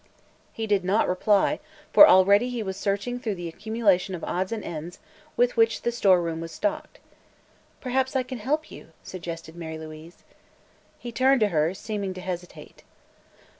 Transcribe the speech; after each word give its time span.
He 0.51 0.65
did 0.65 0.83
not 0.83 1.07
reply, 1.07 1.59
for 1.93 2.07
already 2.07 2.49
he 2.49 2.63
was 2.63 2.75
searching 2.75 3.19
through 3.19 3.35
the 3.35 3.47
accumulation 3.47 4.15
of 4.15 4.23
odds 4.23 4.51
and 4.51 4.63
ends 4.63 4.97
with 5.37 5.55
which 5.55 5.83
the 5.83 5.91
store 5.91 6.23
room 6.23 6.41
was 6.41 6.51
stocked. 6.51 6.97
"Perhaps 7.81 8.15
I 8.15 8.23
can 8.23 8.39
help 8.39 8.71
you," 8.71 8.93
suggested 9.03 9.55
Mary 9.55 9.77
Louise. 9.77 10.23
He 10.97 11.11
turned 11.11 11.41
to 11.41 11.49
her, 11.49 11.75
seeming 11.75 12.15
to 12.15 12.21
hesitate. 12.21 12.81